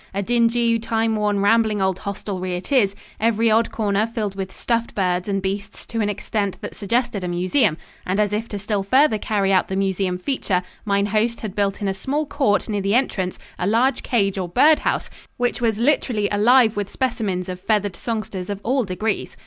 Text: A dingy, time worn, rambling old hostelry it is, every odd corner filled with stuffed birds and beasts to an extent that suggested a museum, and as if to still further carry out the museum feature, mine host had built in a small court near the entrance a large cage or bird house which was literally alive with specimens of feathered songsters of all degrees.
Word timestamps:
A 0.15 0.23
dingy, 0.23 0.79
time 0.79 1.15
worn, 1.15 1.41
rambling 1.41 1.79
old 1.79 1.99
hostelry 1.99 2.55
it 2.57 2.71
is, 2.71 2.95
every 3.19 3.51
odd 3.51 3.71
corner 3.71 4.07
filled 4.07 4.33
with 4.33 4.51
stuffed 4.51 4.95
birds 4.95 5.29
and 5.29 5.43
beasts 5.43 5.85
to 5.85 6.01
an 6.01 6.09
extent 6.09 6.57
that 6.61 6.75
suggested 6.75 7.23
a 7.23 7.27
museum, 7.27 7.77
and 8.03 8.19
as 8.19 8.33
if 8.33 8.49
to 8.49 8.57
still 8.57 8.81
further 8.81 9.19
carry 9.19 9.53
out 9.53 9.67
the 9.67 9.75
museum 9.75 10.17
feature, 10.17 10.63
mine 10.85 11.05
host 11.05 11.41
had 11.41 11.55
built 11.55 11.83
in 11.83 11.87
a 11.87 11.93
small 11.93 12.25
court 12.25 12.67
near 12.67 12.81
the 12.81 12.95
entrance 12.95 13.37
a 13.59 13.67
large 13.67 14.01
cage 14.01 14.39
or 14.39 14.49
bird 14.49 14.79
house 14.79 15.07
which 15.37 15.61
was 15.61 15.77
literally 15.77 16.27
alive 16.31 16.75
with 16.75 16.89
specimens 16.89 17.47
of 17.47 17.59
feathered 17.59 17.95
songsters 17.95 18.49
of 18.49 18.59
all 18.63 18.83
degrees. 18.83 19.37